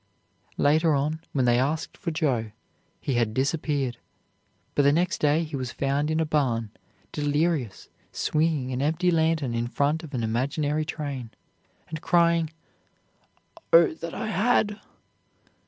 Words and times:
Later 0.57 0.95
on, 0.95 1.21
when 1.31 1.45
they 1.45 1.59
asked 1.59 1.95
for 1.95 2.09
Joe, 2.09 2.49
he 2.99 3.13
had 3.13 3.35
disappeared; 3.35 3.97
but 4.73 4.81
the 4.81 4.91
next 4.91 5.19
day 5.21 5.43
he 5.43 5.55
was 5.55 5.71
found 5.71 6.09
in 6.09 6.19
a 6.19 6.25
barn, 6.25 6.71
delirious, 7.11 7.87
swinging 8.11 8.71
an 8.73 8.81
empty 8.81 9.11
lantern 9.11 9.53
in 9.53 9.67
front 9.67 10.01
of 10.03 10.15
an 10.15 10.23
imaginary 10.23 10.85
train, 10.85 11.29
and 11.87 12.01
crying, 12.01 12.49
"Oh, 13.71 13.93
that 13.93 14.15
I 14.15 14.29
had!" 14.29 14.79